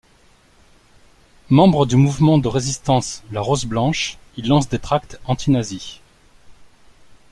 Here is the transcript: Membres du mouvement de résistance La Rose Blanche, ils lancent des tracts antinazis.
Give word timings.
Membres 1.51 1.85
du 1.85 1.95
mouvement 1.95 2.39
de 2.39 2.47
résistance 2.47 3.21
La 3.31 3.39
Rose 3.39 3.65
Blanche, 3.65 4.17
ils 4.35 4.47
lancent 4.47 4.67
des 4.67 4.79
tracts 4.79 5.19
antinazis. 5.25 5.99